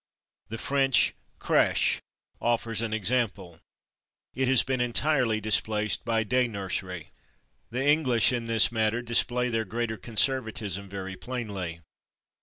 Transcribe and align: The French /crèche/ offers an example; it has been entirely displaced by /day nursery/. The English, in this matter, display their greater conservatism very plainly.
The 0.49 0.57
French 0.57 1.13
/crèche/ 1.39 1.99
offers 2.41 2.81
an 2.81 2.91
example; 2.91 3.59
it 4.33 4.47
has 4.47 4.63
been 4.63 4.81
entirely 4.81 5.39
displaced 5.39 6.03
by 6.05 6.23
/day 6.23 6.49
nursery/. 6.49 7.11
The 7.69 7.85
English, 7.85 8.33
in 8.33 8.47
this 8.47 8.71
matter, 8.71 9.03
display 9.03 9.49
their 9.49 9.63
greater 9.63 9.97
conservatism 9.97 10.89
very 10.89 11.15
plainly. 11.15 11.81